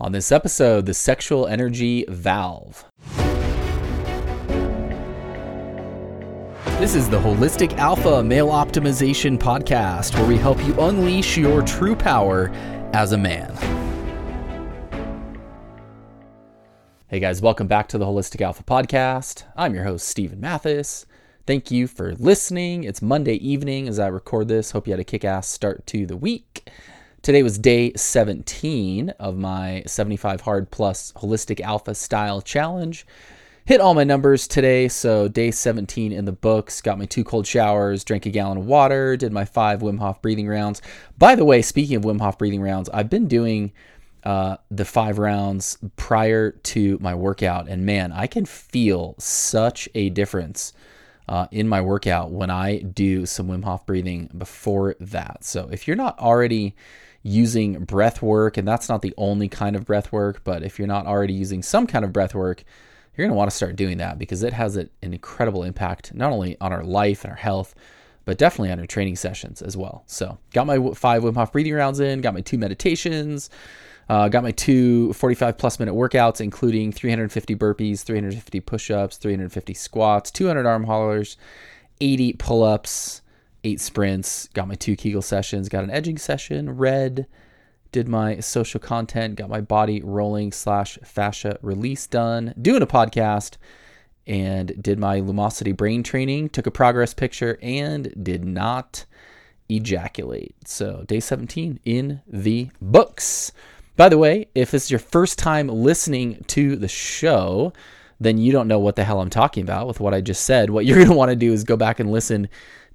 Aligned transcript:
On 0.00 0.12
this 0.12 0.30
episode, 0.30 0.86
the 0.86 0.94
sexual 0.94 1.48
energy 1.48 2.04
valve. 2.08 2.84
This 6.78 6.94
is 6.94 7.10
the 7.10 7.18
Holistic 7.18 7.76
Alpha 7.78 8.22
Male 8.22 8.46
Optimization 8.46 9.36
Podcast, 9.36 10.14
where 10.14 10.24
we 10.24 10.36
help 10.36 10.64
you 10.64 10.72
unleash 10.74 11.36
your 11.36 11.62
true 11.62 11.96
power 11.96 12.50
as 12.92 13.10
a 13.10 13.18
man. 13.18 13.52
Hey 17.08 17.18
guys, 17.18 17.42
welcome 17.42 17.66
back 17.66 17.88
to 17.88 17.98
the 17.98 18.06
Holistic 18.06 18.40
Alpha 18.40 18.62
Podcast. 18.62 19.42
I'm 19.56 19.74
your 19.74 19.82
host, 19.82 20.06
Steven 20.06 20.38
Mathis. 20.38 21.06
Thank 21.44 21.72
you 21.72 21.88
for 21.88 22.14
listening. 22.14 22.84
It's 22.84 23.02
Monday 23.02 23.34
evening 23.34 23.88
as 23.88 23.98
I 23.98 24.06
record 24.06 24.46
this. 24.46 24.70
Hope 24.70 24.86
you 24.86 24.92
had 24.92 25.00
a 25.00 25.04
kick 25.04 25.24
ass 25.24 25.48
start 25.48 25.88
to 25.88 26.06
the 26.06 26.16
week. 26.16 26.70
Today 27.28 27.42
was 27.42 27.58
day 27.58 27.92
17 27.92 29.10
of 29.18 29.36
my 29.36 29.82
75 29.84 30.40
Hard 30.40 30.70
Plus 30.70 31.12
Holistic 31.16 31.60
Alpha 31.60 31.94
Style 31.94 32.40
Challenge. 32.40 33.06
Hit 33.66 33.82
all 33.82 33.92
my 33.92 34.04
numbers 34.04 34.48
today, 34.48 34.88
so 34.88 35.28
day 35.28 35.50
17 35.50 36.10
in 36.10 36.24
the 36.24 36.32
books. 36.32 36.80
Got 36.80 36.98
my 36.98 37.04
two 37.04 37.24
cold 37.24 37.46
showers, 37.46 38.02
drank 38.02 38.24
a 38.24 38.30
gallon 38.30 38.56
of 38.56 38.64
water, 38.64 39.14
did 39.14 39.30
my 39.30 39.44
five 39.44 39.80
Wim 39.80 39.98
Hof 39.98 40.22
breathing 40.22 40.48
rounds. 40.48 40.80
By 41.18 41.34
the 41.34 41.44
way, 41.44 41.60
speaking 41.60 41.96
of 41.96 42.02
Wim 42.02 42.18
Hof 42.18 42.38
breathing 42.38 42.62
rounds, 42.62 42.88
I've 42.94 43.10
been 43.10 43.28
doing 43.28 43.72
uh, 44.24 44.56
the 44.70 44.86
five 44.86 45.18
rounds 45.18 45.76
prior 45.96 46.52
to 46.52 46.96
my 47.02 47.14
workout, 47.14 47.68
and 47.68 47.84
man, 47.84 48.10
I 48.10 48.26
can 48.26 48.46
feel 48.46 49.16
such 49.18 49.86
a 49.94 50.08
difference 50.08 50.72
uh, 51.28 51.46
in 51.50 51.68
my 51.68 51.82
workout 51.82 52.30
when 52.30 52.48
I 52.48 52.78
do 52.78 53.26
some 53.26 53.48
Wim 53.48 53.64
Hof 53.64 53.84
breathing 53.84 54.30
before 54.38 54.96
that. 54.98 55.44
So 55.44 55.68
if 55.70 55.86
you're 55.86 55.94
not 55.94 56.18
already 56.18 56.74
using 57.28 57.84
breath 57.84 58.22
work, 58.22 58.56
and 58.56 58.66
that's 58.66 58.88
not 58.88 59.02
the 59.02 59.14
only 59.16 59.48
kind 59.48 59.76
of 59.76 59.84
breath 59.84 60.10
work, 60.12 60.42
but 60.44 60.62
if 60.62 60.78
you're 60.78 60.88
not 60.88 61.06
already 61.06 61.34
using 61.34 61.62
some 61.62 61.86
kind 61.86 62.04
of 62.04 62.12
breath 62.12 62.34
work, 62.34 62.64
you're 63.16 63.26
going 63.26 63.34
to 63.34 63.36
want 63.36 63.50
to 63.50 63.56
start 63.56 63.76
doing 63.76 63.98
that 63.98 64.18
because 64.18 64.42
it 64.42 64.52
has 64.52 64.76
an 64.76 64.88
incredible 65.02 65.64
impact 65.64 66.14
not 66.14 66.32
only 66.32 66.56
on 66.60 66.72
our 66.72 66.84
life 66.84 67.24
and 67.24 67.30
our 67.30 67.36
health, 67.36 67.74
but 68.24 68.38
definitely 68.38 68.70
on 68.70 68.78
our 68.78 68.86
training 68.86 69.16
sessions 69.16 69.62
as 69.62 69.76
well. 69.76 70.04
So, 70.06 70.38
got 70.52 70.66
my 70.66 70.92
five 70.94 71.22
Wim 71.22 71.34
Hof 71.34 71.52
breathing 71.52 71.74
rounds 71.74 72.00
in, 72.00 72.20
got 72.20 72.34
my 72.34 72.40
two 72.40 72.58
meditations, 72.58 73.50
uh, 74.08 74.28
got 74.28 74.42
my 74.42 74.52
two 74.52 75.12
45 75.14 75.58
plus 75.58 75.78
minute 75.78 75.94
workouts, 75.94 76.40
including 76.40 76.92
350 76.92 77.56
burpees, 77.56 78.02
350 78.02 78.60
push 78.60 78.90
ups, 78.90 79.16
350 79.16 79.74
squats, 79.74 80.30
200 80.30 80.66
arm 80.66 80.84
haulers, 80.84 81.36
80 82.00 82.34
pull 82.34 82.62
ups, 82.62 83.22
eight 83.68 83.80
sprints, 83.80 84.48
got 84.54 84.66
my 84.68 84.74
two 84.74 84.96
Kegel 84.96 85.22
sessions, 85.22 85.68
got 85.68 85.84
an 85.84 85.90
edging 85.90 86.18
session, 86.18 86.76
read, 86.76 87.26
did 87.92 88.08
my 88.08 88.40
social 88.40 88.80
content, 88.80 89.36
got 89.36 89.48
my 89.48 89.60
body 89.60 90.00
rolling 90.02 90.52
slash 90.52 90.98
fascia 91.04 91.58
release 91.62 92.06
done, 92.06 92.54
doing 92.60 92.82
a 92.82 92.86
podcast, 92.86 93.56
and 94.26 94.82
did 94.82 94.98
my 94.98 95.20
Lumosity 95.20 95.76
brain 95.76 96.02
training, 96.02 96.48
took 96.48 96.66
a 96.66 96.70
progress 96.70 97.14
picture, 97.14 97.58
and 97.62 98.12
did 98.22 98.44
not 98.44 99.04
ejaculate. 99.70 100.54
So, 100.64 101.04
day 101.06 101.20
17 101.20 101.80
in 101.84 102.20
the 102.26 102.70
books. 102.80 103.52
By 103.96 104.08
the 104.08 104.18
way, 104.18 104.48
if 104.54 104.70
this 104.70 104.84
is 104.84 104.90
your 104.90 105.00
first 105.00 105.38
time 105.38 105.68
listening 105.68 106.44
to 106.48 106.76
the 106.76 106.88
show, 106.88 107.72
then 108.20 108.38
you 108.38 108.52
don't 108.52 108.68
know 108.68 108.78
what 108.78 108.96
the 108.96 109.04
hell 109.04 109.20
I'm 109.20 109.30
talking 109.30 109.62
about 109.62 109.86
with 109.86 110.00
what 110.00 110.14
I 110.14 110.20
just 110.20 110.44
said. 110.44 110.70
What 110.70 110.84
you're 110.84 110.96
going 110.96 111.08
to 111.08 111.14
want 111.14 111.30
to 111.30 111.36
do 111.36 111.52
is 111.52 111.64
go 111.64 111.76
back 111.76 112.00
and 112.00 112.10
listen 112.10 112.48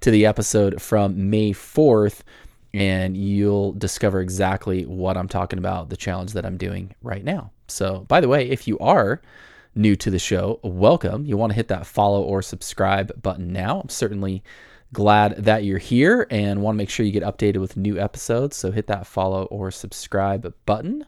to 0.04 0.12
the 0.12 0.26
episode 0.26 0.82
from 0.82 1.30
May 1.30 1.54
4th, 1.54 2.23
and 2.73 3.16
you'll 3.16 3.72
discover 3.72 4.20
exactly 4.20 4.86
what 4.86 5.16
I'm 5.16 5.30
talking 5.30 5.59
about, 5.59 5.88
the 5.88 5.96
challenge 5.96 6.34
that 6.34 6.46
I'm 6.46 6.58
doing 6.58 6.94
right 7.02 7.23
now. 7.23 7.52
So, 7.70 8.00
by 8.09 8.20
the 8.20 8.28
way, 8.28 8.50
if 8.50 8.68
you 8.68 8.78
are 8.80 9.22
new 9.76 9.96
to 9.96 10.12
the 10.12 10.20
show, 10.20 10.59
welcome. 10.62 11.26
You 11.26 11.38
want 11.38 11.52
to 11.52 11.56
hit 11.56 11.70
that 11.70 11.88
follow 11.88 12.22
or 12.22 12.42
subscribe 12.42 13.22
button 13.22 13.54
now. 13.54 13.80
I'm 13.80 13.88
certainly 13.88 14.44
glad 14.92 15.38
that 15.38 15.63
you're 15.63 15.78
here 15.78 16.28
and 16.30 16.62
want 16.62 16.75
to 16.75 16.80
make 16.80 16.90
sure 16.90 17.06
you 17.06 17.13
get 17.13 17.24
updated 17.24 17.62
with 17.62 17.78
new 17.78 17.97
episodes. 17.97 18.58
So, 18.58 18.72
hit 18.72 18.88
that 18.88 19.08
follow 19.08 19.46
or 19.46 19.72
subscribe 19.72 20.53
button. 20.66 21.06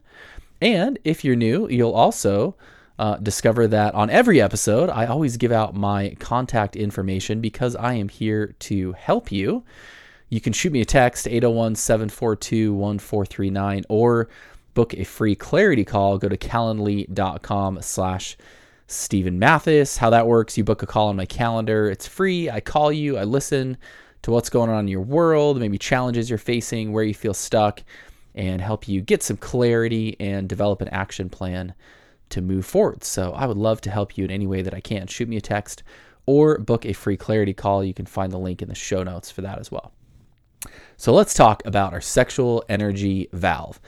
And 0.62 1.00
if 1.04 1.26
you're 1.26 1.36
new, 1.36 1.68
you'll 1.68 1.92
also 1.92 2.56
uh, 2.98 3.18
discover 3.18 3.68
that 3.68 3.94
on 3.94 4.10
every 4.10 4.42
episode, 4.42 4.90
I 4.90 5.06
always 5.08 5.38
give 5.38 5.52
out 5.52 5.76
my 5.76 6.16
contact 6.20 6.76
information 6.76 7.42
because 7.42 7.76
I 7.76 7.94
am 7.94 8.10
here 8.10 8.56
to 8.60 8.94
help 8.94 9.32
you. 9.32 9.64
You 10.30 10.42
can 10.42 10.54
shoot 10.54 10.72
me 10.72 10.82
a 10.82 10.86
text, 10.86 11.28
801 11.28 11.76
742 11.76 12.74
1439, 12.74 13.84
or 13.90 14.30
book 14.74 14.94
a 14.94 15.04
free 15.04 15.36
clarity 15.36 15.84
call. 15.84 16.18
Go 16.18 16.30
to 16.30 16.38
calendly.com 16.38 17.82
slash 17.82 18.38
Steven 18.88 19.40
Mathis. 19.40 19.98
How 19.98 20.10
that 20.12 20.28
works, 20.28 20.58
you 20.58 20.64
book 20.64 20.84
a 20.84 20.88
call 20.88 21.10
on 21.10 21.16
my 21.16 21.26
calendar. 21.26 21.90
It's 21.90 22.08
free. 22.08 22.50
I 22.50 22.60
call 22.60 22.92
you, 22.92 23.18
I 23.18 23.24
listen 23.24 23.78
to 24.22 24.32
what's 24.32 24.50
going 24.50 24.70
on 24.70 24.80
in 24.80 24.88
your 24.88 25.02
world, 25.02 25.60
maybe 25.60 25.78
challenges 25.78 26.30
you're 26.30 26.40
facing, 26.40 26.92
where 26.92 27.04
you 27.04 27.14
feel 27.14 27.34
stuck, 27.34 27.84
and 28.34 28.62
help 28.62 28.88
you 28.88 29.02
get 29.02 29.22
some 29.22 29.38
clarity 29.38 30.16
and 30.20 30.50
develop 30.50 30.82
an 30.82 30.88
action 30.90 31.30
plan 31.30 31.74
to 32.30 32.42
move 32.42 32.66
forward. 32.66 33.04
So 33.04 33.34
I 33.34 33.46
would 33.46 33.58
love 33.58 33.82
to 33.82 33.92
help 33.92 34.18
you 34.18 34.26
in 34.26 34.32
any 34.32 34.48
way 34.48 34.62
that 34.62 34.74
I 34.74 34.80
can. 34.80 35.08
Shoot 35.08 35.30
me 35.30 35.38
a 35.38 35.42
text 35.42 35.84
or 36.26 36.58
book 36.58 36.86
a 36.86 36.94
free 36.94 37.18
clarity 37.18 37.54
call. 37.54 37.84
You 37.84 37.94
can 37.94 38.06
find 38.06 38.32
the 38.32 38.38
link 38.38 38.62
in 38.62 38.70
the 38.70 38.76
show 38.76 39.04
notes 39.04 39.32
for 39.32 39.42
that 39.42 39.60
as 39.60 39.72
well. 39.72 39.92
So 40.98 41.14
let's 41.14 41.34
talk 41.34 41.64
about 41.66 41.94
our 41.94 42.02
sexual 42.02 42.64
energy 42.70 43.30
valve. 43.32 43.80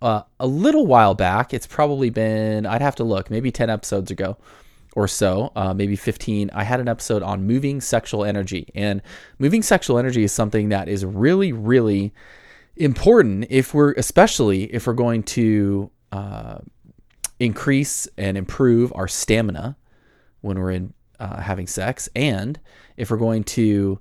Uh, 0.00 0.22
a 0.38 0.46
little 0.46 0.86
while 0.86 1.14
back, 1.14 1.54
it's 1.54 1.66
probably 1.66 2.10
been, 2.10 2.66
I'd 2.66 2.82
have 2.82 2.96
to 2.96 3.04
look, 3.04 3.30
maybe 3.30 3.50
10 3.50 3.70
episodes 3.70 4.10
ago 4.10 4.36
or 4.94 5.08
so, 5.08 5.50
uh, 5.56 5.74
maybe 5.74 5.96
15, 5.96 6.50
I 6.52 6.62
had 6.62 6.80
an 6.80 6.88
episode 6.88 7.22
on 7.22 7.46
moving 7.46 7.80
sexual 7.80 8.24
energy. 8.24 8.68
And 8.74 9.02
moving 9.38 9.62
sexual 9.62 9.98
energy 9.98 10.22
is 10.22 10.32
something 10.32 10.68
that 10.68 10.88
is 10.88 11.04
really, 11.04 11.52
really 11.52 12.12
important 12.76 13.46
if 13.50 13.74
we're, 13.74 13.92
especially 13.92 14.64
if 14.72 14.86
we're 14.86 14.92
going 14.92 15.22
to 15.22 15.90
uh, 16.12 16.58
increase 17.40 18.08
and 18.16 18.36
improve 18.36 18.92
our 18.94 19.08
stamina 19.08 19.76
when 20.40 20.58
we're 20.58 20.70
in 20.70 20.94
uh, 21.20 21.40
having 21.40 21.66
sex, 21.66 22.08
and 22.14 22.58
if 22.96 23.10
we're 23.10 23.16
going 23.16 23.44
to 23.44 23.98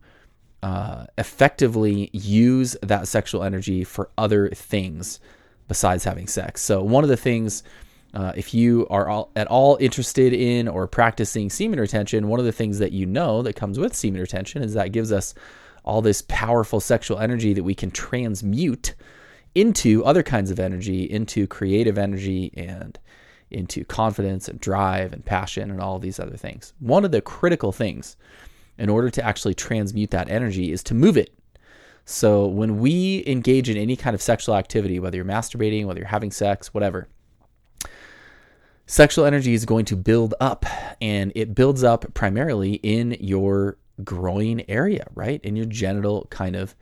uh, 0.62 1.06
effectively 1.18 2.10
use 2.14 2.76
that 2.82 3.08
sexual 3.08 3.44
energy 3.44 3.84
for 3.84 4.10
other 4.18 4.50
things 4.50 5.20
besides 5.68 6.04
having 6.04 6.28
sex. 6.28 6.62
So, 6.62 6.84
one 6.84 7.04
of 7.04 7.10
the 7.10 7.18
things, 7.18 7.64
uh, 8.14 8.34
if 8.36 8.54
you 8.54 8.88
are 8.90 9.08
all, 9.08 9.32
at 9.36 9.48
all 9.48 9.78
interested 9.80 10.34
in 10.34 10.68
or 10.68 10.88
practicing 10.88 11.50
semen 11.50 11.80
retention, 11.80 12.28
one 12.28 12.40
of 12.40 12.46
the 12.46 12.52
things 12.52 12.80
that 12.80 12.92
you 12.92 13.06
know 13.06 13.42
that 13.42 13.56
comes 13.56 13.80
with 13.80 13.96
semen 13.96 14.22
retention 14.22 14.62
is 14.64 14.74
that 14.74 14.92
gives 14.92 15.12
us 15.12 15.34
all 15.84 16.02
this 16.02 16.22
powerful 16.24 16.80
sexual 16.80 17.20
energy 17.20 17.54
that 17.54 17.64
we 17.64 17.76
can 17.76 17.92
transmute 17.92 18.96
into 19.56 20.04
other 20.06 20.24
kinds 20.24 20.50
of 20.50 20.60
energy, 20.60 21.04
into 21.04 21.46
creative 21.46 21.98
energy 21.98 22.52
and 22.56 22.98
into 23.54 23.86
confidence 23.86 24.48
and 24.48 24.60
drive 24.60 25.14
and 25.14 25.24
passion 25.24 25.70
and 25.70 25.82
all 25.82 26.00
these 26.00 26.20
other 26.20 26.38
things. 26.38 26.74
One 26.80 27.06
of 27.06 27.12
the 27.12 27.22
critical 27.22 27.72
things 27.72 28.18
in 28.78 28.90
order 28.90 29.10
to 29.10 29.24
actually 29.24 29.54
transmute 29.54 30.12
that 30.12 30.30
energy 30.30 30.72
is 30.72 30.84
to 30.84 30.94
move 30.94 31.18
it. 31.18 31.34
So 32.06 32.48
when 32.48 32.80
we 32.80 33.24
engage 33.26 33.70
in 33.70 33.78
any 33.78 33.96
kind 33.96 34.14
of 34.14 34.22
sexual 34.22 34.56
activity, 34.56 35.00
whether 35.00 35.16
you're 35.16 35.26
masturbating, 35.26 35.86
whether 35.86 36.00
you're 36.00 36.08
having 36.08 36.32
sex, 36.32 36.74
whatever, 36.74 37.08
sexual 38.86 39.26
energy 39.26 39.54
is 39.54 39.66
going 39.66 39.86
to 39.86 39.96
build 39.96 40.34
up 40.40 40.66
and 41.02 41.32
it 41.36 41.56
builds 41.56 41.84
up 41.84 42.14
primarily 42.14 42.74
in 42.74 43.16
your 43.20 43.78
groin 44.04 44.64
area, 44.68 45.08
right? 45.14 45.40
In 45.44 45.56
your 45.56 45.66
genital 45.66 46.28
kind 46.30 46.56
of 46.56 46.76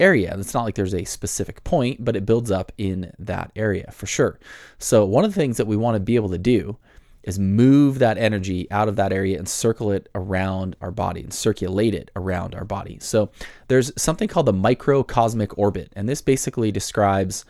area. 0.00 0.30
And 0.30 0.40
it's 0.40 0.54
not 0.54 0.64
like 0.64 0.74
there's 0.74 0.94
a 0.94 1.04
specific 1.04 1.64
point, 1.64 2.04
but 2.04 2.16
it 2.16 2.26
builds 2.26 2.50
up 2.50 2.72
in 2.78 3.12
that 3.18 3.50
area 3.56 3.90
for 3.92 4.06
sure. 4.06 4.38
So, 4.78 5.04
one 5.04 5.24
of 5.24 5.32
the 5.32 5.40
things 5.40 5.56
that 5.56 5.66
we 5.66 5.76
want 5.76 5.96
to 5.96 6.00
be 6.00 6.16
able 6.16 6.30
to 6.30 6.38
do 6.38 6.76
is 7.22 7.38
move 7.38 7.98
that 7.98 8.18
energy 8.18 8.70
out 8.70 8.88
of 8.88 8.96
that 8.96 9.12
area 9.12 9.36
and 9.36 9.48
circle 9.48 9.90
it 9.90 10.08
around 10.14 10.76
our 10.80 10.92
body 10.92 11.20
and 11.20 11.34
circulate 11.34 11.92
it 11.92 12.10
around 12.14 12.54
our 12.54 12.64
body. 12.64 12.98
So, 13.00 13.30
there's 13.68 13.92
something 13.96 14.28
called 14.28 14.46
the 14.46 14.52
microcosmic 14.52 15.56
orbit, 15.58 15.92
and 15.96 16.08
this 16.08 16.22
basically 16.22 16.70
describes 16.70 17.44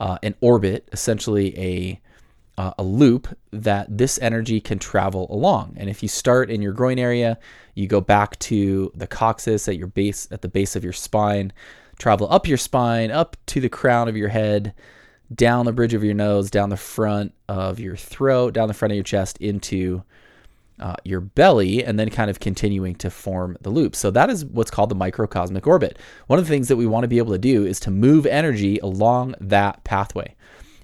uh, 0.00 0.18
an 0.22 0.34
orbit, 0.40 0.88
essentially 0.92 1.58
a 1.58 2.00
uh, 2.58 2.72
a 2.76 2.82
loop 2.82 3.28
that 3.52 3.86
this 3.88 4.18
energy 4.20 4.60
can 4.60 4.80
travel 4.80 5.28
along. 5.30 5.74
And 5.76 5.88
if 5.88 6.02
you 6.02 6.08
start 6.08 6.50
in 6.50 6.60
your 6.60 6.72
groin 6.72 6.98
area, 6.98 7.38
you 7.76 7.86
go 7.86 8.00
back 8.00 8.36
to 8.40 8.90
the 8.96 9.06
coccyx 9.06 9.68
at 9.68 9.76
your 9.76 9.86
base 9.86 10.26
at 10.32 10.42
the 10.42 10.48
base 10.48 10.74
of 10.74 10.82
your 10.82 10.92
spine, 10.92 11.52
travel 11.98 12.32
up 12.32 12.46
your 12.46 12.58
spine, 12.58 13.10
up 13.10 13.36
to 13.46 13.60
the 13.60 13.68
crown 13.68 14.08
of 14.08 14.16
your 14.16 14.28
head, 14.28 14.74
down 15.34 15.66
the 15.66 15.72
bridge 15.72 15.94
of 15.94 16.04
your 16.04 16.14
nose, 16.14 16.50
down 16.50 16.70
the 16.70 16.76
front 16.76 17.34
of 17.48 17.78
your 17.78 17.96
throat, 17.96 18.54
down 18.54 18.68
the 18.68 18.74
front 18.74 18.92
of 18.92 18.96
your 18.96 19.04
chest 19.04 19.38
into 19.38 20.02
uh, 20.80 20.94
your 21.04 21.20
belly, 21.20 21.84
and 21.84 21.98
then 21.98 22.08
kind 22.08 22.30
of 22.30 22.40
continuing 22.40 22.94
to 22.94 23.10
form 23.10 23.56
the 23.60 23.70
loop. 23.70 23.96
So 23.96 24.10
that 24.12 24.30
is 24.30 24.44
what's 24.44 24.70
called 24.70 24.90
the 24.90 24.94
microcosmic 24.94 25.66
orbit. 25.66 25.98
One 26.28 26.38
of 26.38 26.44
the 26.44 26.50
things 26.50 26.68
that 26.68 26.76
we 26.76 26.86
want 26.86 27.04
to 27.04 27.08
be 27.08 27.18
able 27.18 27.32
to 27.32 27.38
do 27.38 27.66
is 27.66 27.80
to 27.80 27.90
move 27.90 28.26
energy 28.26 28.78
along 28.78 29.34
that 29.40 29.82
pathway. 29.84 30.34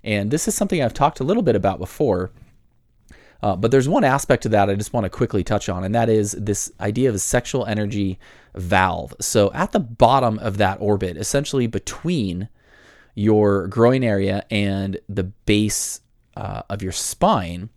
And 0.02 0.30
this 0.30 0.48
is 0.48 0.54
something 0.54 0.82
I've 0.82 0.94
talked 0.94 1.20
a 1.20 1.24
little 1.24 1.42
bit 1.42 1.56
about 1.56 1.78
before. 1.78 2.32
Uh, 3.44 3.54
but 3.54 3.70
there's 3.70 3.90
one 3.90 4.04
aspect 4.04 4.42
to 4.42 4.48
that 4.48 4.70
I 4.70 4.74
just 4.74 4.94
want 4.94 5.04
to 5.04 5.10
quickly 5.10 5.44
touch 5.44 5.68
on, 5.68 5.84
and 5.84 5.94
that 5.94 6.08
is 6.08 6.32
this 6.32 6.72
idea 6.80 7.10
of 7.10 7.14
a 7.14 7.18
sexual 7.18 7.66
energy 7.66 8.18
valve. 8.54 9.12
So 9.20 9.52
at 9.52 9.72
the 9.72 9.80
bottom 9.80 10.38
of 10.38 10.56
that 10.56 10.78
orbit, 10.80 11.18
essentially 11.18 11.66
between 11.66 12.48
your 13.14 13.66
groin 13.66 14.02
area 14.02 14.46
and 14.50 14.98
the 15.10 15.24
base 15.24 16.00
uh, 16.38 16.62
of 16.70 16.80
your 16.82 16.90
spine, 16.90 17.68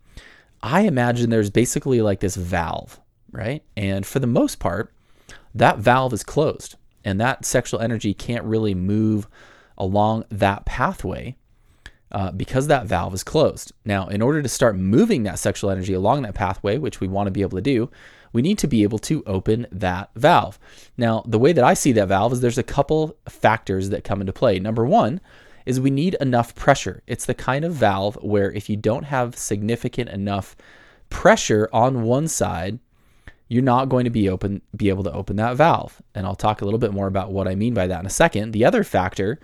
I 0.64 0.84
imagine 0.84 1.32
there's 1.32 1.50
basically 1.50 2.02
like 2.02 2.22
this 2.22 2.38
valve, 2.38 3.02
right? 3.34 3.62
And 3.76 4.06
for 4.06 4.20
the 4.20 4.26
most 4.26 4.60
part, 4.60 4.94
that 5.54 5.80
valve 5.80 6.14
is 6.14 6.24
closed 6.24 6.78
and 7.04 7.20
that 7.20 7.44
sexual 7.44 7.82
energy 7.82 8.14
can't 8.14 8.46
really 8.46 8.74
move 8.74 9.28
along 9.78 10.24
that 10.32 10.64
pathway 10.64 11.36
uh, 12.12 12.32
because 12.32 12.68
that 12.68 12.86
valve 12.86 13.14
is 13.14 13.24
closed. 13.24 13.74
Now, 13.86 14.08
in 14.08 14.22
order 14.22 14.42
to 14.42 14.50
start 14.50 14.78
moving 14.78 15.24
that 15.24 15.40
sexual 15.40 15.70
energy 15.70 15.94
along 15.94 16.22
that 16.22 16.36
pathway, 16.36 16.78
which 16.78 17.00
we 17.00 17.08
want 17.08 17.28
to 17.28 17.32
be 17.32 17.42
able 17.42 17.58
to 17.58 17.62
do, 17.62 17.90
we 18.34 18.42
need 18.42 18.58
to 18.60 18.68
be 18.68 18.84
able 18.84 19.00
to 19.00 19.24
open 19.26 19.68
that 19.72 20.10
valve. 20.16 20.60
Now, 20.98 21.24
the 21.26 21.40
way 21.40 21.54
that 21.54 21.64
I 21.64 21.74
see 21.74 21.92
that 21.94 22.08
valve 22.08 22.34
is 22.34 22.42
there's 22.42 22.58
a 22.58 22.64
couple 22.64 23.18
factors 23.28 23.90
that 23.90 24.04
come 24.04 24.22
into 24.22 24.34
play. 24.34 24.60
Number 24.60 24.86
one 24.86 25.22
is 25.66 25.80
we 25.80 25.90
need 25.90 26.16
enough 26.22 26.56
pressure. 26.56 27.04
It's 27.08 27.26
the 27.26 27.34
kind 27.34 27.66
of 27.66 27.74
valve 27.74 28.18
where 28.22 28.52
if 28.52 28.70
you 28.70 28.78
don't 28.78 29.04
have 29.04 29.38
significant 29.38 30.10
enough 30.10 30.56
pressure 31.10 31.70
on 31.74 32.04
one 32.04 32.28
side, 32.28 32.80
you're 33.50 33.64
not 33.64 33.90
going 33.90 34.04
to 34.04 34.10
be 34.10 34.30
open 34.30 34.62
be 34.76 34.90
able 34.90 35.04
to 35.04 35.12
open 35.12 35.38
that 35.38 35.56
valve. 35.56 36.02
And 36.14 36.26
I'll 36.26 36.36
talk 36.36 36.62
a 36.62 36.66
little 36.66 36.80
bit 36.80 36.94
more 36.94 37.08
about 37.08 37.32
what 37.32 37.48
I 37.48 37.56
mean 37.56 37.74
by 37.74 37.88
that 37.88 38.00
in 38.00 38.06
a 38.06 38.10
second. 38.10 38.52
The 38.52 38.66
other 38.66 38.84
factor 38.84 39.40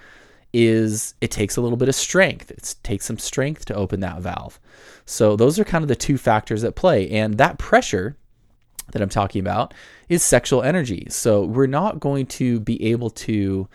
is 0.53 1.15
it 1.19 1.31
takes 1.31 1.57
a 1.57 1.61
little 1.61 1.77
bit 1.77 1.89
of 1.89 1.95
strength. 1.95 2.51
It 2.51 2.75
takes 2.83 3.05
some 3.05 3.17
strength 3.17 3.65
to 3.65 3.75
open 3.75 3.99
that 4.01 4.21
valve. 4.21 4.59
So 5.05 5.35
those 5.35 5.59
are 5.59 5.63
kind 5.63 5.83
of 5.83 5.87
the 5.87 5.95
two 5.95 6.17
factors 6.17 6.63
at 6.63 6.75
play. 6.75 7.09
And 7.09 7.37
that 7.37 7.57
pressure 7.57 8.15
that 8.91 9.01
I'm 9.01 9.09
talking 9.09 9.39
about 9.41 9.73
is 10.09 10.23
sexual 10.23 10.61
energy. 10.61 11.07
So 11.09 11.43
we're 11.43 11.65
not 11.65 11.99
going 11.99 12.27
to 12.27 12.59
be 12.59 12.81
able 12.91 13.09
to 13.09 13.67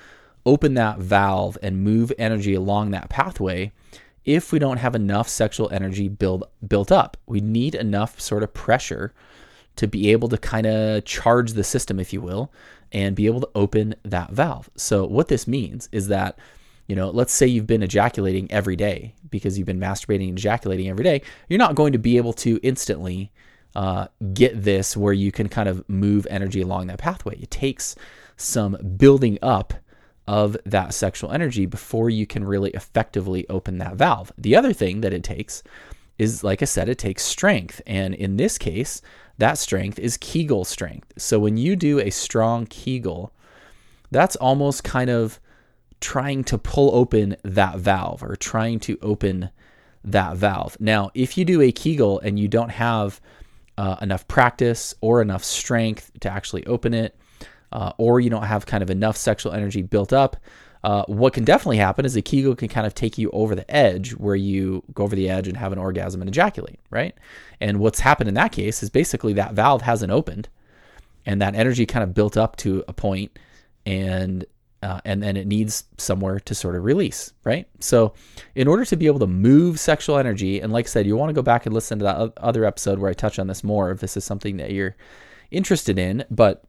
open 0.46 0.74
that 0.74 0.98
valve 0.98 1.58
and 1.62 1.82
move 1.82 2.12
energy 2.18 2.54
along 2.54 2.92
that 2.92 3.10
pathway 3.10 3.72
if 4.24 4.52
we 4.52 4.58
don't 4.58 4.76
have 4.76 4.94
enough 4.94 5.28
sexual 5.28 5.68
energy 5.70 6.08
build 6.08 6.44
built 6.66 6.92
up. 6.92 7.16
We 7.26 7.40
need 7.40 7.74
enough 7.74 8.20
sort 8.20 8.42
of 8.42 8.54
pressure 8.54 9.12
to 9.76 9.86
be 9.86 10.10
able 10.10 10.28
to 10.28 10.38
kind 10.38 10.66
of 10.66 11.04
charge 11.04 11.52
the 11.52 11.64
system, 11.64 11.98
if 11.98 12.12
you 12.12 12.20
will, 12.20 12.52
and 12.92 13.16
be 13.16 13.26
able 13.26 13.40
to 13.40 13.50
open 13.54 13.94
that 14.04 14.30
valve. 14.30 14.68
So 14.76 15.06
what 15.06 15.28
this 15.28 15.46
means 15.46 15.88
is 15.92 16.08
that 16.08 16.38
you 16.88 16.96
know, 16.96 17.10
let's 17.10 17.32
say 17.32 17.46
you've 17.46 17.66
been 17.66 17.82
ejaculating 17.82 18.50
every 18.50 18.74
day 18.74 19.14
because 19.30 19.56
you've 19.56 19.66
been 19.66 19.78
masturbating 19.78 20.30
and 20.30 20.38
ejaculating 20.38 20.88
every 20.88 21.04
day. 21.04 21.22
You're 21.48 21.58
not 21.58 21.74
going 21.74 21.92
to 21.92 21.98
be 21.98 22.16
able 22.16 22.32
to 22.34 22.58
instantly 22.62 23.30
uh, 23.76 24.08
get 24.32 24.60
this 24.62 24.96
where 24.96 25.12
you 25.12 25.30
can 25.30 25.48
kind 25.48 25.68
of 25.68 25.86
move 25.88 26.26
energy 26.30 26.62
along 26.62 26.86
that 26.86 26.98
pathway. 26.98 27.36
It 27.36 27.50
takes 27.50 27.94
some 28.36 28.78
building 28.96 29.38
up 29.42 29.74
of 30.26 30.56
that 30.64 30.94
sexual 30.94 31.30
energy 31.30 31.66
before 31.66 32.10
you 32.10 32.26
can 32.26 32.44
really 32.44 32.70
effectively 32.70 33.46
open 33.48 33.78
that 33.78 33.96
valve. 33.96 34.32
The 34.38 34.56
other 34.56 34.72
thing 34.72 35.02
that 35.02 35.12
it 35.12 35.22
takes 35.22 35.62
is, 36.18 36.42
like 36.42 36.62
I 36.62 36.64
said, 36.64 36.88
it 36.88 36.98
takes 36.98 37.22
strength. 37.22 37.80
And 37.86 38.14
in 38.14 38.36
this 38.36 38.58
case, 38.58 39.02
that 39.36 39.58
strength 39.58 39.98
is 39.98 40.16
Kegel 40.16 40.64
strength. 40.64 41.12
So 41.18 41.38
when 41.38 41.56
you 41.56 41.76
do 41.76 42.00
a 42.00 42.10
strong 42.10 42.66
Kegel, 42.66 43.32
that's 44.10 44.36
almost 44.36 44.84
kind 44.84 45.10
of 45.10 45.38
trying 46.00 46.44
to 46.44 46.58
pull 46.58 46.94
open 46.94 47.36
that 47.42 47.78
valve 47.78 48.22
or 48.22 48.36
trying 48.36 48.80
to 48.80 48.98
open 49.02 49.50
that 50.04 50.36
valve. 50.36 50.76
Now, 50.80 51.10
if 51.14 51.36
you 51.36 51.44
do 51.44 51.60
a 51.60 51.72
Kegel 51.72 52.20
and 52.20 52.38
you 52.38 52.48
don't 52.48 52.70
have 52.70 53.20
uh, 53.76 53.96
enough 54.00 54.26
practice 54.28 54.94
or 55.00 55.20
enough 55.20 55.44
strength 55.44 56.10
to 56.20 56.30
actually 56.30 56.64
open 56.66 56.94
it, 56.94 57.16
uh, 57.72 57.92
or 57.98 58.20
you 58.20 58.30
don't 58.30 58.44
have 58.44 58.66
kind 58.66 58.82
of 58.82 58.90
enough 58.90 59.16
sexual 59.16 59.52
energy 59.52 59.82
built 59.82 60.12
up, 60.12 60.36
uh, 60.84 61.04
what 61.06 61.32
can 61.32 61.44
definitely 61.44 61.76
happen 61.76 62.04
is 62.04 62.16
a 62.16 62.22
Kegel 62.22 62.54
can 62.54 62.68
kind 62.68 62.86
of 62.86 62.94
take 62.94 63.18
you 63.18 63.30
over 63.30 63.54
the 63.54 63.68
edge 63.70 64.12
where 64.12 64.36
you 64.36 64.82
go 64.94 65.02
over 65.02 65.16
the 65.16 65.28
edge 65.28 65.48
and 65.48 65.56
have 65.56 65.72
an 65.72 65.78
orgasm 65.78 66.20
and 66.22 66.28
ejaculate, 66.28 66.78
right? 66.90 67.14
And 67.60 67.80
what's 67.80 68.00
happened 68.00 68.28
in 68.28 68.34
that 68.34 68.52
case 68.52 68.82
is 68.82 68.90
basically 68.90 69.32
that 69.34 69.54
valve 69.54 69.82
hasn't 69.82 70.12
opened 70.12 70.48
and 71.26 71.42
that 71.42 71.54
energy 71.54 71.84
kind 71.84 72.04
of 72.04 72.14
built 72.14 72.36
up 72.36 72.56
to 72.56 72.84
a 72.86 72.92
point 72.92 73.36
and 73.84 74.44
uh, 74.82 75.00
and 75.04 75.22
then 75.22 75.36
it 75.36 75.46
needs 75.46 75.84
somewhere 75.96 76.38
to 76.40 76.54
sort 76.54 76.76
of 76.76 76.84
release, 76.84 77.32
right? 77.44 77.66
So, 77.80 78.14
in 78.54 78.68
order 78.68 78.84
to 78.84 78.96
be 78.96 79.06
able 79.06 79.18
to 79.20 79.26
move 79.26 79.80
sexual 79.80 80.18
energy, 80.18 80.60
and 80.60 80.72
like 80.72 80.86
I 80.86 80.88
said, 80.88 81.06
you 81.06 81.16
want 81.16 81.30
to 81.30 81.34
go 81.34 81.42
back 81.42 81.66
and 81.66 81.74
listen 81.74 81.98
to 81.98 82.04
that 82.04 82.32
other 82.36 82.64
episode 82.64 82.98
where 82.98 83.10
I 83.10 83.14
touch 83.14 83.38
on 83.38 83.48
this 83.48 83.64
more 83.64 83.90
if 83.90 84.00
this 84.00 84.16
is 84.16 84.24
something 84.24 84.56
that 84.58 84.70
you're 84.70 84.96
interested 85.50 85.98
in. 85.98 86.24
But 86.30 86.62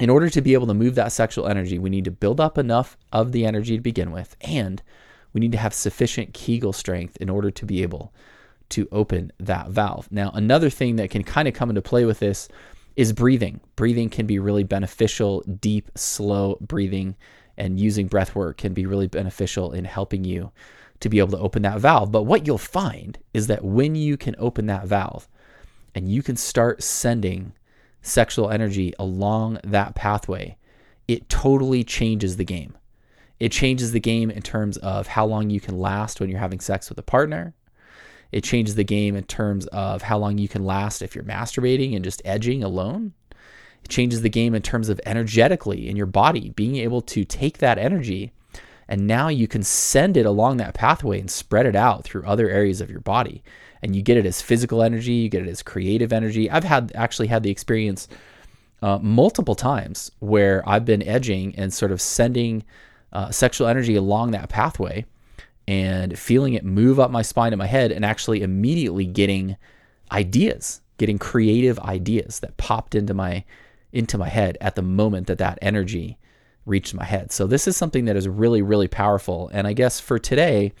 in 0.00 0.08
order 0.08 0.30
to 0.30 0.40
be 0.40 0.54
able 0.54 0.66
to 0.68 0.74
move 0.74 0.94
that 0.94 1.12
sexual 1.12 1.46
energy, 1.46 1.78
we 1.78 1.90
need 1.90 2.06
to 2.06 2.10
build 2.10 2.40
up 2.40 2.56
enough 2.56 2.96
of 3.12 3.32
the 3.32 3.44
energy 3.44 3.76
to 3.76 3.82
begin 3.82 4.12
with, 4.12 4.34
and 4.40 4.82
we 5.34 5.40
need 5.40 5.52
to 5.52 5.58
have 5.58 5.74
sufficient 5.74 6.32
Kegel 6.32 6.72
strength 6.72 7.16
in 7.18 7.28
order 7.28 7.50
to 7.50 7.66
be 7.66 7.82
able 7.82 8.14
to 8.70 8.88
open 8.90 9.30
that 9.38 9.68
valve. 9.68 10.08
Now, 10.10 10.30
another 10.32 10.70
thing 10.70 10.96
that 10.96 11.10
can 11.10 11.22
kind 11.22 11.46
of 11.46 11.52
come 11.52 11.68
into 11.68 11.82
play 11.82 12.06
with 12.06 12.20
this 12.20 12.48
is 12.96 13.12
breathing. 13.12 13.60
Breathing 13.76 14.10
can 14.10 14.26
be 14.26 14.38
really 14.38 14.64
beneficial, 14.64 15.42
deep, 15.42 15.90
slow 15.94 16.56
breathing, 16.60 17.16
and 17.56 17.80
using 17.80 18.06
breath 18.06 18.34
work 18.34 18.58
can 18.58 18.74
be 18.74 18.86
really 18.86 19.08
beneficial 19.08 19.72
in 19.72 19.84
helping 19.84 20.24
you 20.24 20.52
to 21.00 21.08
be 21.08 21.18
able 21.18 21.32
to 21.32 21.38
open 21.38 21.62
that 21.62 21.80
valve. 21.80 22.12
But 22.12 22.22
what 22.22 22.46
you'll 22.46 22.58
find 22.58 23.18
is 23.34 23.48
that 23.48 23.64
when 23.64 23.94
you 23.94 24.16
can 24.16 24.36
open 24.38 24.66
that 24.66 24.86
valve 24.86 25.28
and 25.94 26.08
you 26.08 26.22
can 26.22 26.36
start 26.36 26.82
sending 26.82 27.52
sexual 28.00 28.50
energy 28.50 28.92
along 28.98 29.58
that 29.64 29.94
pathway, 29.94 30.56
it 31.08 31.28
totally 31.28 31.84
changes 31.84 32.36
the 32.36 32.44
game. 32.44 32.76
It 33.40 33.50
changes 33.50 33.92
the 33.92 34.00
game 34.00 34.30
in 34.30 34.42
terms 34.42 34.76
of 34.78 35.08
how 35.08 35.26
long 35.26 35.50
you 35.50 35.60
can 35.60 35.76
last 35.78 36.20
when 36.20 36.30
you're 36.30 36.38
having 36.38 36.60
sex 36.60 36.88
with 36.88 36.98
a 36.98 37.02
partner. 37.02 37.54
It 38.30 38.44
changes 38.44 38.76
the 38.76 38.84
game 38.84 39.16
in 39.16 39.24
terms 39.24 39.66
of 39.66 40.02
how 40.02 40.16
long 40.18 40.38
you 40.38 40.48
can 40.48 40.64
last 40.64 41.02
if 41.02 41.14
you're 41.14 41.24
masturbating 41.24 41.94
and 41.94 42.04
just 42.04 42.22
edging 42.24 42.62
alone. 42.62 43.12
It 43.84 43.88
changes 43.88 44.22
the 44.22 44.28
game 44.28 44.54
in 44.54 44.62
terms 44.62 44.88
of 44.88 45.00
energetically 45.06 45.88
in 45.88 45.96
your 45.96 46.06
body, 46.06 46.50
being 46.50 46.76
able 46.76 47.02
to 47.02 47.24
take 47.24 47.58
that 47.58 47.78
energy 47.78 48.32
and 48.88 49.06
now 49.06 49.28
you 49.28 49.48
can 49.48 49.62
send 49.62 50.18
it 50.18 50.26
along 50.26 50.58
that 50.58 50.74
pathway 50.74 51.18
and 51.18 51.30
spread 51.30 51.64
it 51.64 51.74
out 51.74 52.04
through 52.04 52.26
other 52.26 52.50
areas 52.50 52.82
of 52.82 52.90
your 52.90 53.00
body 53.00 53.42
and 53.80 53.96
you 53.96 54.02
get 54.02 54.16
it 54.18 54.26
as 54.26 54.42
physical 54.42 54.82
energy, 54.82 55.12
you 55.12 55.28
get 55.30 55.42
it 55.42 55.48
as 55.48 55.62
creative 55.62 56.12
energy. 56.12 56.50
I've 56.50 56.64
had 56.64 56.92
actually 56.94 57.28
had 57.28 57.42
the 57.42 57.50
experience 57.50 58.06
uh, 58.82 58.98
multiple 58.98 59.54
times 59.54 60.10
where 60.18 60.62
I've 60.68 60.84
been 60.84 61.02
edging 61.02 61.54
and 61.56 61.72
sort 61.72 61.90
of 61.90 62.02
sending 62.02 62.64
uh, 63.14 63.30
sexual 63.30 63.66
energy 63.66 63.96
along 63.96 64.32
that 64.32 64.48
pathway 64.48 65.06
and 65.66 66.18
feeling 66.18 66.52
it 66.52 66.64
move 66.64 67.00
up 67.00 67.10
my 67.10 67.22
spine 67.22 67.52
and 67.54 67.58
my 67.58 67.66
head 67.66 67.92
and 67.92 68.04
actually 68.04 68.42
immediately 68.42 69.06
getting 69.06 69.56
ideas, 70.10 70.80
getting 70.98 71.18
creative 71.18 71.78
ideas 71.80 72.40
that 72.40 72.56
popped 72.56 72.94
into 72.94 73.14
my 73.14 73.44
into 73.92 74.18
my 74.18 74.28
head 74.28 74.58
at 74.60 74.74
the 74.74 74.82
moment 74.82 75.26
that 75.26 75.38
that 75.38 75.58
energy 75.62 76.18
reached 76.64 76.94
my 76.94 77.04
head. 77.04 77.32
So 77.32 77.46
this 77.46 77.66
is 77.66 77.76
something 77.76 78.04
that 78.06 78.16
is 78.16 78.28
really 78.28 78.62
really 78.62 78.88
powerful 78.88 79.50
and 79.52 79.66
I 79.66 79.72
guess 79.72 80.00
for 80.00 80.18
today 80.18 80.72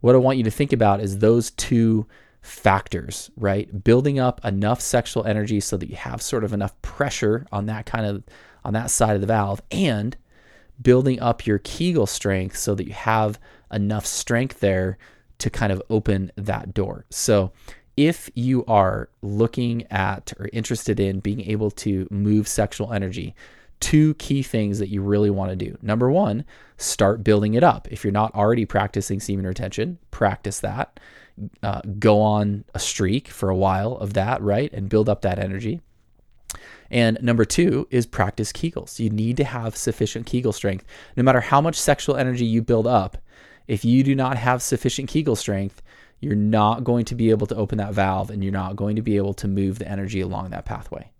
what 0.00 0.14
I 0.14 0.18
want 0.18 0.38
you 0.38 0.44
to 0.44 0.50
think 0.50 0.72
about 0.72 1.00
is 1.00 1.18
those 1.18 1.50
two 1.52 2.06
factors, 2.42 3.30
right? 3.36 3.82
Building 3.82 4.18
up 4.18 4.44
enough 4.44 4.80
sexual 4.80 5.24
energy 5.24 5.58
so 5.58 5.76
that 5.76 5.90
you 5.90 5.96
have 5.96 6.22
sort 6.22 6.44
of 6.44 6.52
enough 6.52 6.80
pressure 6.82 7.46
on 7.50 7.66
that 7.66 7.86
kind 7.86 8.06
of 8.06 8.22
on 8.64 8.72
that 8.74 8.90
side 8.90 9.14
of 9.14 9.20
the 9.20 9.26
valve 9.26 9.60
and 9.70 10.16
building 10.80 11.20
up 11.20 11.46
your 11.46 11.58
Kegel 11.58 12.06
strength 12.06 12.56
so 12.56 12.74
that 12.74 12.86
you 12.86 12.92
have 12.92 13.38
enough 13.72 14.06
strength 14.06 14.60
there 14.60 14.98
to 15.38 15.50
kind 15.50 15.72
of 15.72 15.82
open 15.90 16.32
that 16.36 16.74
door. 16.74 17.04
So, 17.10 17.52
if 17.96 18.30
you 18.34 18.64
are 18.66 19.08
looking 19.22 19.90
at 19.90 20.32
or 20.38 20.48
interested 20.52 21.00
in 21.00 21.20
being 21.20 21.40
able 21.42 21.70
to 21.70 22.06
move 22.10 22.46
sexual 22.46 22.92
energy, 22.92 23.34
two 23.80 24.14
key 24.14 24.42
things 24.42 24.78
that 24.78 24.88
you 24.88 25.02
really 25.02 25.30
want 25.30 25.50
to 25.50 25.56
do. 25.56 25.76
Number 25.82 26.10
one, 26.10 26.44
start 26.76 27.24
building 27.24 27.54
it 27.54 27.62
up. 27.62 27.88
If 27.90 28.04
you're 28.04 28.12
not 28.12 28.34
already 28.34 28.64
practicing 28.64 29.20
semen 29.20 29.46
retention, 29.46 29.98
practice 30.10 30.60
that 30.60 30.98
uh, 31.62 31.82
go 31.98 32.20
on 32.20 32.64
a 32.74 32.78
streak 32.78 33.28
for 33.28 33.50
a 33.50 33.56
while 33.56 33.96
of 33.96 34.14
that, 34.14 34.40
right? 34.42 34.72
And 34.72 34.88
build 34.88 35.08
up 35.08 35.22
that 35.22 35.38
energy. 35.38 35.80
And 36.90 37.18
number 37.20 37.44
two 37.44 37.88
is 37.90 38.06
practice 38.06 38.52
Kegels. 38.52 38.98
You 38.98 39.10
need 39.10 39.36
to 39.38 39.44
have 39.44 39.76
sufficient 39.76 40.26
Kegel 40.26 40.52
strength. 40.52 40.84
No 41.16 41.22
matter 41.22 41.40
how 41.40 41.60
much 41.60 41.78
sexual 41.78 42.16
energy 42.16 42.46
you 42.46 42.62
build 42.62 42.86
up, 42.86 43.18
if 43.66 43.84
you 43.84 44.04
do 44.04 44.14
not 44.14 44.36
have 44.36 44.62
sufficient 44.62 45.08
Kegel 45.08 45.36
strength, 45.36 45.82
you're 46.20 46.34
not 46.34 46.84
going 46.84 47.04
to 47.06 47.14
be 47.14 47.30
able 47.30 47.46
to 47.46 47.56
open 47.56 47.78
that 47.78 47.92
valve 47.92 48.30
and 48.30 48.42
you're 48.42 48.52
not 48.52 48.76
going 48.76 48.96
to 48.96 49.02
be 49.02 49.16
able 49.16 49.34
to 49.34 49.48
move 49.48 49.78
the 49.78 49.88
energy 49.88 50.20
along 50.20 50.50
that 50.50 50.64
pathway. 50.64 51.10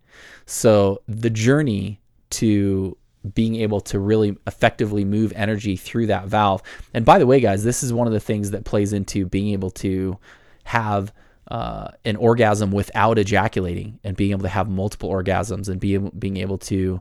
So 0.47 1.03
the 1.07 1.31
journey 1.31 2.01
to 2.31 2.97
being 3.35 3.57
able 3.57 3.81
to 3.81 3.99
really 3.99 4.37
effectively 4.47 5.05
move 5.05 5.33
energy 5.35 5.77
through 5.77 6.07
that 6.07 6.27
valve. 6.27 6.63
And 6.95 7.05
by 7.05 7.19
the 7.19 7.27
way, 7.27 7.41
guys, 7.41 7.65
this 7.65 7.83
is 7.83 7.93
one 7.93 8.07
of 8.07 8.13
the 8.13 8.21
things 8.21 8.53
that 8.53 8.65
plays 8.65 8.93
into 8.93 9.27
being 9.27 9.49
able 9.49 9.71
to 9.73 10.19
have 10.65 11.13
uh, 11.49 11.89
an 12.05 12.17
orgasm 12.17 12.73
without 12.73 13.19
ejaculating 13.19 13.99
and 14.05 14.17
being 14.17 14.33
able 14.33 14.43
to 14.43 14.49
have 14.49 14.69
multiple 14.69 15.11
orgasms 15.11 15.69
and 15.69 15.81
be, 15.81 15.99
being 15.99 16.37
able 16.37 16.59
to 16.59 17.01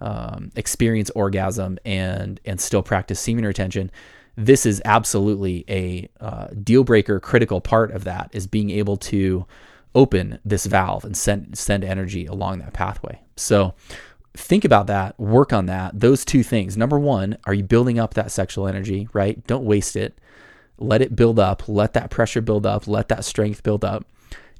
um, 0.00 0.50
experience 0.56 1.10
orgasm 1.10 1.78
and 1.84 2.40
and 2.44 2.60
still 2.60 2.82
practice 2.82 3.20
semen 3.20 3.46
retention. 3.46 3.90
This 4.36 4.64
is 4.64 4.80
absolutely 4.84 5.64
a 5.68 6.08
uh, 6.20 6.48
deal 6.62 6.84
breaker, 6.84 7.20
critical 7.20 7.60
part 7.60 7.90
of 7.90 8.04
that 8.04 8.30
is 8.32 8.46
being 8.46 8.70
able 8.70 8.96
to 8.96 9.46
open 9.94 10.38
this 10.44 10.64
valve 10.66 11.04
and 11.04 11.16
send 11.16 11.56
send 11.58 11.84
energy 11.84 12.24
along 12.26 12.58
that 12.58 12.72
pathway. 12.72 13.20
So 13.36 13.74
think 14.34 14.64
about 14.64 14.86
that, 14.86 15.18
work 15.20 15.52
on 15.52 15.66
that. 15.66 15.98
Those 16.00 16.24
two 16.24 16.42
things. 16.42 16.76
Number 16.76 16.98
one, 16.98 17.36
are 17.44 17.54
you 17.54 17.62
building 17.62 17.98
up 17.98 18.14
that 18.14 18.30
sexual 18.30 18.66
energy, 18.66 19.08
right? 19.12 19.46
Don't 19.46 19.64
waste 19.64 19.96
it. 19.96 20.18
Let 20.78 21.02
it 21.02 21.14
build 21.14 21.38
up. 21.38 21.68
Let 21.68 21.92
that 21.92 22.10
pressure 22.10 22.40
build 22.40 22.66
up. 22.66 22.88
Let 22.88 23.08
that 23.08 23.24
strength 23.24 23.62
build 23.62 23.84
up. 23.84 24.06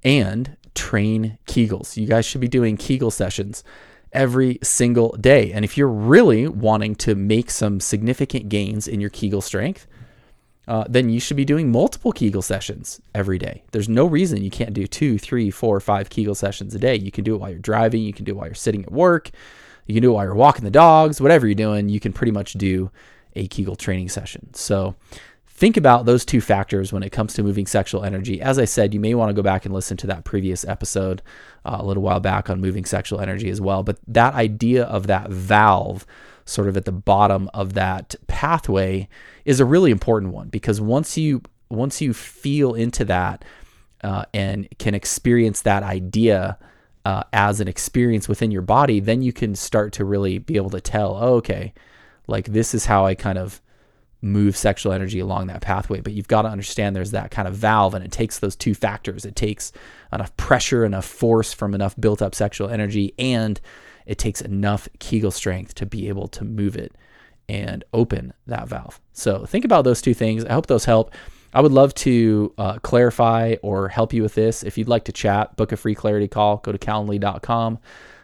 And 0.04 0.56
train 0.74 1.38
Kegels. 1.46 1.96
You 1.96 2.06
guys 2.06 2.26
should 2.26 2.40
be 2.40 2.48
doing 2.48 2.76
Kegel 2.76 3.10
sessions 3.10 3.64
every 4.12 4.58
single 4.62 5.16
day. 5.16 5.52
And 5.52 5.64
if 5.64 5.76
you're 5.76 5.88
really 5.88 6.46
wanting 6.48 6.94
to 6.96 7.14
make 7.14 7.50
some 7.50 7.80
significant 7.80 8.48
gains 8.48 8.86
in 8.86 9.00
your 9.00 9.10
Kegel 9.10 9.40
strength, 9.40 9.86
uh, 10.68 10.84
then 10.88 11.08
you 11.08 11.18
should 11.18 11.36
be 11.36 11.44
doing 11.44 11.72
multiple 11.72 12.12
Kegel 12.12 12.42
sessions 12.42 13.00
every 13.14 13.38
day. 13.38 13.62
There's 13.72 13.88
no 13.88 14.06
reason 14.06 14.44
you 14.44 14.50
can't 14.50 14.74
do 14.74 14.86
two, 14.86 15.18
three, 15.18 15.50
four, 15.50 15.80
five 15.80 16.08
Kegel 16.08 16.34
sessions 16.34 16.74
a 16.74 16.78
day. 16.78 16.94
You 16.94 17.10
can 17.10 17.24
do 17.24 17.34
it 17.34 17.38
while 17.38 17.50
you're 17.50 17.58
driving, 17.58 18.02
you 18.02 18.12
can 18.12 18.24
do 18.24 18.32
it 18.32 18.36
while 18.36 18.46
you're 18.46 18.54
sitting 18.54 18.84
at 18.84 18.92
work, 18.92 19.30
you 19.86 19.94
can 19.94 20.02
do 20.02 20.10
it 20.10 20.14
while 20.14 20.24
you're 20.24 20.34
walking 20.34 20.64
the 20.64 20.70
dogs, 20.70 21.20
whatever 21.20 21.46
you're 21.46 21.54
doing, 21.54 21.88
you 21.88 21.98
can 21.98 22.12
pretty 22.12 22.32
much 22.32 22.52
do 22.52 22.90
a 23.34 23.48
Kegel 23.48 23.76
training 23.76 24.08
session. 24.08 24.54
So 24.54 24.94
think 25.62 25.76
about 25.76 26.06
those 26.06 26.24
two 26.24 26.40
factors 26.40 26.92
when 26.92 27.04
it 27.04 27.12
comes 27.12 27.34
to 27.34 27.40
moving 27.40 27.66
sexual 27.66 28.02
energy. 28.02 28.42
As 28.42 28.58
I 28.58 28.64
said, 28.64 28.92
you 28.92 28.98
may 28.98 29.14
want 29.14 29.28
to 29.28 29.32
go 29.32 29.44
back 29.44 29.64
and 29.64 29.72
listen 29.72 29.96
to 29.98 30.08
that 30.08 30.24
previous 30.24 30.64
episode 30.64 31.22
uh, 31.64 31.76
a 31.78 31.84
little 31.84 32.02
while 32.02 32.18
back 32.18 32.50
on 32.50 32.60
moving 32.60 32.84
sexual 32.84 33.20
energy 33.20 33.48
as 33.48 33.60
well. 33.60 33.84
But 33.84 34.00
that 34.08 34.34
idea 34.34 34.82
of 34.82 35.06
that 35.06 35.30
valve 35.30 36.04
sort 36.46 36.66
of 36.66 36.76
at 36.76 36.84
the 36.84 36.90
bottom 36.90 37.48
of 37.54 37.74
that 37.74 38.16
pathway 38.26 39.08
is 39.44 39.60
a 39.60 39.64
really 39.64 39.92
important 39.92 40.32
one 40.32 40.48
because 40.48 40.80
once 40.80 41.16
you 41.16 41.42
once 41.68 42.00
you 42.00 42.12
feel 42.12 42.74
into 42.74 43.04
that 43.04 43.44
uh, 44.02 44.24
and 44.34 44.66
can 44.80 44.96
experience 44.96 45.62
that 45.62 45.84
idea 45.84 46.58
uh, 47.04 47.22
as 47.32 47.60
an 47.60 47.68
experience 47.68 48.28
within 48.28 48.50
your 48.50 48.62
body, 48.62 48.98
then 48.98 49.22
you 49.22 49.32
can 49.32 49.54
start 49.54 49.92
to 49.92 50.04
really 50.04 50.38
be 50.38 50.56
able 50.56 50.70
to 50.70 50.80
tell, 50.80 51.16
oh, 51.20 51.34
okay, 51.34 51.72
like 52.26 52.46
this 52.46 52.74
is 52.74 52.86
how 52.86 53.06
I 53.06 53.14
kind 53.14 53.38
of 53.38 53.60
move 54.22 54.56
sexual 54.56 54.92
energy 54.92 55.18
along 55.18 55.48
that 55.48 55.60
pathway. 55.60 56.00
But 56.00 56.14
you've 56.14 56.28
got 56.28 56.42
to 56.42 56.48
understand 56.48 56.96
there's 56.96 57.10
that 57.10 57.30
kind 57.30 57.46
of 57.48 57.54
valve, 57.54 57.94
and 57.94 58.04
it 58.04 58.12
takes 58.12 58.38
those 58.38 58.56
two 58.56 58.74
factors. 58.74 59.24
It 59.24 59.36
takes 59.36 59.72
enough 60.12 60.34
pressure, 60.36 60.84
enough 60.84 61.04
force 61.04 61.52
from 61.52 61.74
enough 61.74 61.94
built 62.00 62.22
up 62.22 62.34
sexual 62.34 62.68
energy, 62.68 63.12
and 63.18 63.60
it 64.06 64.18
takes 64.18 64.40
enough 64.40 64.88
Kegel 64.98 65.30
strength 65.30 65.74
to 65.74 65.86
be 65.86 66.08
able 66.08 66.28
to 66.28 66.44
move 66.44 66.76
it 66.76 66.94
and 67.48 67.84
open 67.92 68.32
that 68.46 68.68
valve. 68.68 69.00
So 69.12 69.44
think 69.44 69.64
about 69.64 69.84
those 69.84 70.00
two 70.00 70.14
things. 70.14 70.44
I 70.44 70.52
hope 70.52 70.66
those 70.66 70.84
help. 70.84 71.12
I 71.54 71.60
would 71.60 71.72
love 71.72 71.94
to 71.96 72.54
uh, 72.56 72.78
clarify 72.78 73.56
or 73.62 73.88
help 73.88 74.12
you 74.14 74.22
with 74.22 74.34
this. 74.34 74.62
If 74.62 74.78
you'd 74.78 74.88
like 74.88 75.04
to 75.04 75.12
chat, 75.12 75.54
book 75.56 75.72
a 75.72 75.76
free 75.76 75.94
clarity 75.94 76.28
call. 76.28 76.58
Go 76.58 76.72
to 76.72 76.78
calendly.com 76.78 77.78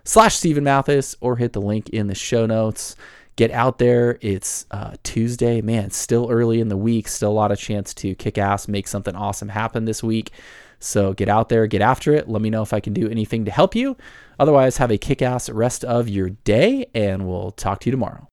slash 0.04 0.36
Steven 0.36 0.64
Mathis 0.64 1.14
or 1.20 1.36
hit 1.36 1.52
the 1.52 1.60
link 1.60 1.90
in 1.90 2.06
the 2.06 2.14
show 2.14 2.46
notes. 2.46 2.96
Get 3.38 3.52
out 3.52 3.78
there. 3.78 4.18
It's 4.20 4.66
uh, 4.72 4.94
Tuesday. 5.04 5.60
Man, 5.60 5.92
still 5.92 6.28
early 6.28 6.60
in 6.60 6.66
the 6.66 6.76
week. 6.76 7.06
Still 7.06 7.30
a 7.30 7.32
lot 7.32 7.52
of 7.52 7.58
chance 7.60 7.94
to 7.94 8.16
kick 8.16 8.36
ass, 8.36 8.66
make 8.66 8.88
something 8.88 9.14
awesome 9.14 9.48
happen 9.48 9.84
this 9.84 10.02
week. 10.02 10.32
So 10.80 11.12
get 11.12 11.28
out 11.28 11.48
there, 11.48 11.68
get 11.68 11.80
after 11.80 12.12
it. 12.12 12.28
Let 12.28 12.42
me 12.42 12.50
know 12.50 12.62
if 12.62 12.72
I 12.72 12.80
can 12.80 12.94
do 12.94 13.08
anything 13.08 13.44
to 13.44 13.52
help 13.52 13.76
you. 13.76 13.96
Otherwise, 14.40 14.78
have 14.78 14.90
a 14.90 14.98
kick 14.98 15.22
ass 15.22 15.48
rest 15.48 15.84
of 15.84 16.08
your 16.08 16.30
day, 16.30 16.86
and 16.96 17.28
we'll 17.28 17.52
talk 17.52 17.78
to 17.82 17.86
you 17.86 17.92
tomorrow. 17.92 18.26